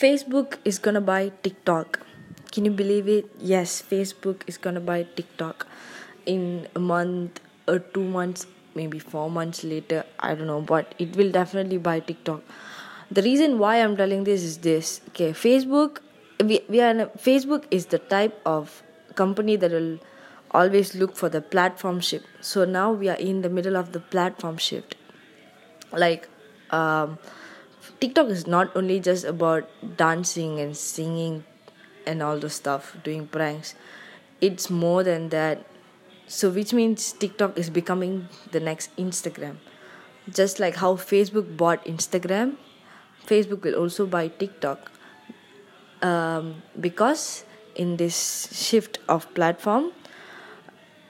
[0.00, 2.00] Facebook is gonna buy TikTok.
[2.52, 3.26] Can you believe it?
[3.38, 5.66] Yes, Facebook is gonna buy TikTok
[6.24, 10.04] in a month or two months, maybe four months later.
[10.18, 12.40] I don't know, but it will definitely buy TikTok.
[13.10, 15.02] The reason why I'm telling this is this.
[15.08, 15.98] Okay, Facebook,
[16.42, 18.82] we, we are a, Facebook is the type of
[19.16, 19.98] company that will
[20.52, 22.24] always look for the platform shift.
[22.40, 24.96] So now we are in the middle of the platform shift.
[25.92, 26.26] Like,
[26.70, 27.18] um,
[28.00, 31.44] TikTok is not only just about dancing and singing
[32.06, 33.74] and all the stuff, doing pranks.
[34.40, 35.66] It's more than that.
[36.26, 39.56] So, which means TikTok is becoming the next Instagram.
[40.32, 42.56] Just like how Facebook bought Instagram,
[43.26, 44.92] Facebook will also buy TikTok.
[46.02, 47.44] Um, because
[47.74, 49.92] in this shift of platform,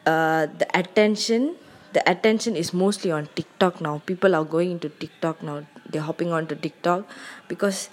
[0.06, 1.56] uh, the attention
[1.92, 4.02] the attention is mostly on TikTok now.
[4.06, 5.66] People are going into TikTok now.
[5.88, 7.08] They're hopping onto TikTok
[7.48, 7.88] because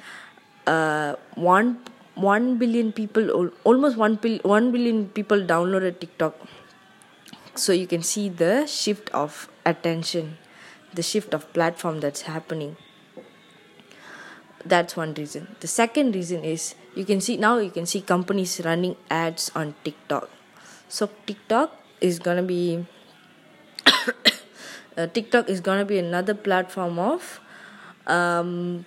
[0.67, 1.79] uh, one
[2.17, 6.35] one billion people, almost one, one billion people downloaded TikTok.
[7.55, 10.37] So you can see the shift of attention,
[10.93, 12.75] the shift of platform that's happening.
[14.65, 15.55] That's one reason.
[15.59, 19.75] The second reason is you can see now you can see companies running ads on
[19.83, 20.29] TikTok.
[20.89, 22.85] So TikTok is gonna be
[24.97, 27.39] uh, TikTok is gonna be another platform of
[28.07, 28.85] um,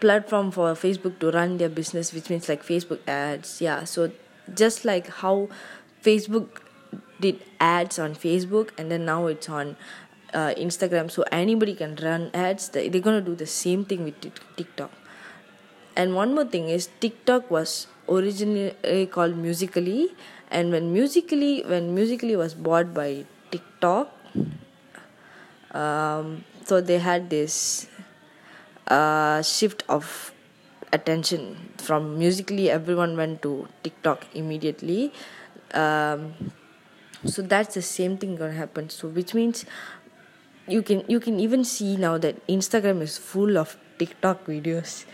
[0.00, 3.60] platform for Facebook to run their business, which means like Facebook ads.
[3.60, 4.10] Yeah, so
[4.54, 5.48] just like how
[6.02, 6.62] Facebook
[7.20, 9.76] did ads on Facebook and then now it's on
[10.34, 12.68] uh, Instagram, so anybody can run ads.
[12.68, 14.20] They're gonna do the same thing with
[14.56, 14.90] TikTok.
[15.96, 20.08] And one more thing is TikTok was originally called Musical.ly,
[20.50, 24.16] and when Musical.ly when Musical.ly was bought by TikTok,
[25.72, 27.86] um, so they had this
[28.88, 30.32] uh, shift of
[30.92, 32.64] attention from Musical.ly.
[32.64, 35.12] Everyone went to TikTok immediately.
[35.72, 36.34] Um,
[37.24, 38.90] so that's the same thing gonna happen.
[38.90, 39.64] So which means
[40.66, 45.04] you can you can even see now that Instagram is full of TikTok videos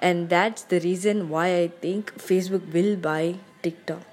[0.00, 4.11] and that's the reason why I think Facebook will buy TikTok.